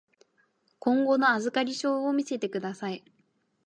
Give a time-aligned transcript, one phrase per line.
[0.79, 3.03] 今後の預かり証を見せてください。